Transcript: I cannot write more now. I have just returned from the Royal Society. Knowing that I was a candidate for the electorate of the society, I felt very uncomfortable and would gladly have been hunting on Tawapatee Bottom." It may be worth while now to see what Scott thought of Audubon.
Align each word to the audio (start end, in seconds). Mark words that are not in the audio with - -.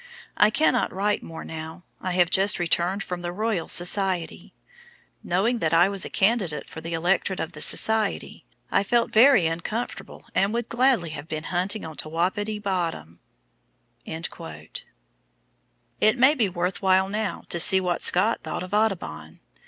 I 0.35 0.49
cannot 0.49 0.91
write 0.91 1.21
more 1.21 1.45
now. 1.45 1.83
I 2.01 2.13
have 2.13 2.31
just 2.31 2.57
returned 2.57 3.03
from 3.03 3.21
the 3.21 3.31
Royal 3.31 3.67
Society. 3.67 4.51
Knowing 5.23 5.59
that 5.59 5.75
I 5.75 5.89
was 5.89 6.03
a 6.05 6.09
candidate 6.09 6.67
for 6.67 6.81
the 6.81 6.95
electorate 6.95 7.39
of 7.39 7.51
the 7.51 7.61
society, 7.61 8.43
I 8.71 8.81
felt 8.81 9.11
very 9.11 9.45
uncomfortable 9.45 10.25
and 10.33 10.55
would 10.55 10.69
gladly 10.69 11.11
have 11.11 11.27
been 11.27 11.43
hunting 11.53 11.85
on 11.85 11.97
Tawapatee 11.97 12.57
Bottom." 12.57 13.19
It 14.03 14.25
may 16.17 16.33
be 16.33 16.49
worth 16.49 16.81
while 16.81 17.07
now 17.07 17.43
to 17.49 17.59
see 17.59 17.79
what 17.79 18.01
Scott 18.01 18.41
thought 18.41 18.63
of 18.63 18.73
Audubon. 18.73 19.39